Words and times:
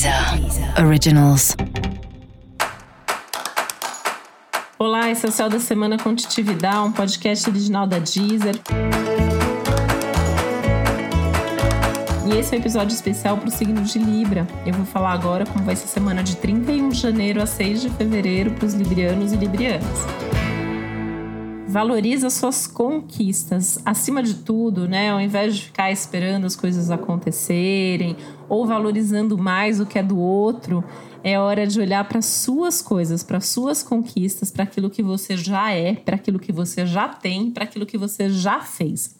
Deezer 0.00 0.82
Originals. 0.82 1.54
Olá, 4.78 5.10
esse 5.10 5.26
é 5.26 5.28
o 5.28 5.32
Céu 5.32 5.50
da 5.50 5.60
Semana 5.60 5.98
com 5.98 6.08
um 6.08 6.92
podcast 6.92 7.50
original 7.50 7.86
da 7.86 7.98
Deezer. 7.98 8.58
E 12.26 12.38
esse 12.38 12.54
é 12.54 12.56
um 12.56 12.60
episódio 12.62 12.94
especial 12.94 13.36
para 13.36 13.48
o 13.48 13.50
signo 13.50 13.82
de 13.82 13.98
Libra. 13.98 14.46
Eu 14.64 14.72
vou 14.72 14.86
falar 14.86 15.12
agora 15.12 15.44
como 15.44 15.66
vai 15.66 15.76
ser 15.76 15.84
a 15.84 15.88
semana 15.88 16.22
de 16.22 16.34
31 16.36 16.88
de 16.88 16.98
janeiro 16.98 17.42
a 17.42 17.46
6 17.46 17.82
de 17.82 17.90
fevereiro 17.90 18.52
para 18.52 18.64
os 18.64 18.72
librianos 18.72 19.34
e 19.34 19.36
librianas. 19.36 20.06
Valoriza 21.70 22.28
suas 22.30 22.66
conquistas. 22.66 23.78
Acima 23.84 24.24
de 24.24 24.34
tudo, 24.34 24.88
né? 24.88 25.10
Ao 25.10 25.20
invés 25.20 25.54
de 25.54 25.66
ficar 25.66 25.92
esperando 25.92 26.44
as 26.44 26.56
coisas 26.56 26.90
acontecerem 26.90 28.16
ou 28.48 28.66
valorizando 28.66 29.38
mais 29.38 29.78
o 29.78 29.86
que 29.86 29.96
é 29.96 30.02
do 30.02 30.18
outro, 30.18 30.82
é 31.22 31.38
hora 31.38 31.68
de 31.68 31.78
olhar 31.78 32.02
para 32.08 32.20
suas 32.20 32.82
coisas, 32.82 33.22
para 33.22 33.40
suas 33.40 33.84
conquistas, 33.84 34.50
para 34.50 34.64
aquilo 34.64 34.90
que 34.90 35.00
você 35.00 35.36
já 35.36 35.70
é, 35.70 35.94
para 35.94 36.16
aquilo 36.16 36.40
que 36.40 36.50
você 36.50 36.84
já 36.84 37.06
tem, 37.06 37.52
para 37.52 37.62
aquilo 37.62 37.86
que 37.86 37.96
você 37.96 38.28
já 38.28 38.60
fez. 38.62 39.14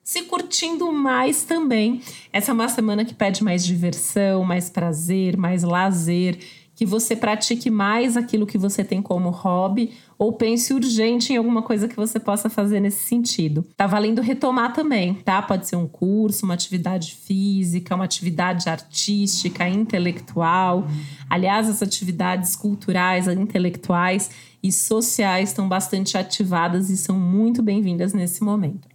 Se 0.00 0.22
curtindo 0.22 0.92
mais 0.92 1.42
também. 1.42 2.00
Essa 2.32 2.52
é 2.52 2.54
uma 2.54 2.68
semana 2.68 3.04
que 3.04 3.14
pede 3.14 3.42
mais 3.42 3.66
diversão, 3.66 4.44
mais 4.44 4.70
prazer, 4.70 5.36
mais 5.36 5.64
lazer 5.64 6.38
que 6.76 6.84
você 6.84 7.16
pratique 7.16 7.70
mais 7.70 8.18
aquilo 8.18 8.46
que 8.46 8.58
você 8.58 8.84
tem 8.84 9.00
como 9.00 9.30
hobby 9.30 9.94
ou 10.18 10.34
pense 10.34 10.74
urgente 10.74 11.32
em 11.32 11.36
alguma 11.36 11.62
coisa 11.62 11.88
que 11.88 11.96
você 11.96 12.20
possa 12.20 12.50
fazer 12.50 12.80
nesse 12.80 13.02
sentido. 13.04 13.66
Tá 13.74 13.86
valendo 13.86 14.20
retomar 14.20 14.74
também, 14.74 15.14
tá? 15.14 15.40
Pode 15.40 15.66
ser 15.66 15.76
um 15.76 15.88
curso, 15.88 16.44
uma 16.44 16.54
atividade 16.54 17.14
física, 17.14 17.94
uma 17.94 18.04
atividade 18.04 18.68
artística, 18.68 19.66
intelectual. 19.66 20.86
Aliás, 21.28 21.68
as 21.68 21.82
atividades 21.82 22.54
culturais, 22.54 23.26
intelectuais 23.26 24.30
e 24.62 24.70
sociais 24.70 25.50
estão 25.50 25.66
bastante 25.66 26.18
ativadas 26.18 26.90
e 26.90 26.96
são 26.96 27.18
muito 27.18 27.62
bem-vindas 27.62 28.12
nesse 28.12 28.44
momento. 28.44 28.86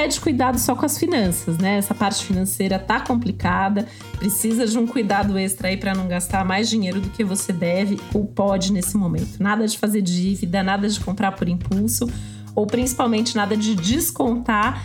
Pede 0.00 0.18
cuidado 0.18 0.58
só 0.58 0.74
com 0.74 0.86
as 0.86 0.96
finanças, 0.96 1.58
né? 1.58 1.76
Essa 1.76 1.94
parte 1.94 2.24
financeira 2.24 2.78
tá 2.78 3.00
complicada, 3.00 3.86
precisa 4.16 4.66
de 4.66 4.78
um 4.78 4.86
cuidado 4.86 5.36
extra 5.36 5.68
aí 5.68 5.76
para 5.76 5.94
não 5.94 6.08
gastar 6.08 6.42
mais 6.42 6.70
dinheiro 6.70 7.02
do 7.02 7.10
que 7.10 7.22
você 7.22 7.52
deve 7.52 8.00
ou 8.14 8.24
pode 8.24 8.72
nesse 8.72 8.96
momento. 8.96 9.38
Nada 9.38 9.68
de 9.68 9.76
fazer 9.76 10.00
dívida, 10.00 10.62
nada 10.62 10.88
de 10.88 10.98
comprar 11.00 11.32
por 11.32 11.50
impulso 11.50 12.10
ou 12.54 12.66
principalmente 12.66 13.36
nada 13.36 13.54
de 13.54 13.74
descontar 13.74 14.82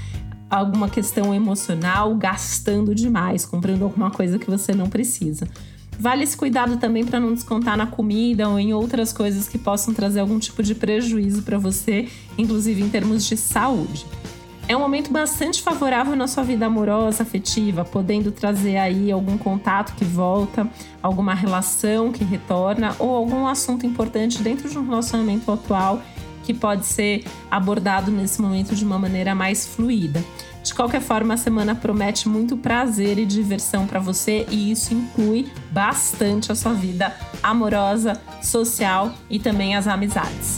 alguma 0.49 0.89
questão 0.89 1.33
emocional 1.33 2.13
gastando 2.15 2.93
demais, 2.93 3.45
comprando 3.45 3.83
alguma 3.83 4.11
coisa 4.11 4.37
que 4.37 4.51
você 4.51 4.73
não 4.73 4.89
precisa. 4.89 5.47
Vale 5.97 6.25
esse 6.25 6.35
cuidado 6.35 6.75
também 6.75 7.05
para 7.05 7.21
não 7.21 7.33
descontar 7.33 7.77
na 7.77 7.87
comida 7.87 8.49
ou 8.49 8.59
em 8.59 8.73
outras 8.73 9.13
coisas 9.13 9.47
que 9.47 9.57
possam 9.57 9.93
trazer 9.93 10.19
algum 10.19 10.39
tipo 10.39 10.61
de 10.61 10.75
prejuízo 10.75 11.41
para 11.43 11.57
você, 11.57 12.09
inclusive 12.37 12.81
em 12.81 12.89
termos 12.89 13.25
de 13.25 13.37
saúde. 13.37 14.05
É 14.67 14.75
um 14.75 14.79
momento 14.79 15.11
bastante 15.11 15.61
favorável 15.61 16.15
na 16.15 16.27
sua 16.27 16.43
vida 16.43 16.65
amorosa, 16.65 17.21
afetiva, 17.21 17.85
podendo 17.85 18.31
trazer 18.31 18.77
aí 18.77 19.11
algum 19.11 19.37
contato 19.37 19.93
que 19.95 20.03
volta, 20.03 20.67
alguma 21.03 21.35
relação 21.35 22.11
que 22.11 22.23
retorna 22.23 22.95
ou 22.97 23.15
algum 23.15 23.45
assunto 23.45 23.85
importante 23.85 24.41
dentro 24.41 24.67
de 24.67 24.77
um 24.77 24.87
relacionamento 24.87 25.51
atual 25.51 26.01
que 26.43 26.53
pode 26.53 26.85
ser 26.85 27.25
abordado 27.49 28.09
nesse 28.11 28.41
momento 28.41 28.75
de 28.75 28.83
uma 28.83 28.97
maneira 28.97 29.35
mais 29.35 29.67
fluida. 29.67 30.23
De 30.63 30.73
qualquer 30.73 31.01
forma, 31.01 31.35
a 31.35 31.37
semana 31.37 31.75
promete 31.75 32.27
muito 32.27 32.57
prazer 32.57 33.19
e 33.19 33.25
diversão 33.25 33.85
para 33.85 33.99
você 33.99 34.47
e 34.49 34.71
isso 34.71 34.95
inclui 34.95 35.47
bastante 35.71 36.51
a 36.51 36.55
sua 36.55 36.73
vida 36.73 37.15
amorosa, 37.43 38.19
social 38.41 39.13
e 39.29 39.37
também 39.37 39.75
as 39.75 39.87
amizades. 39.87 40.57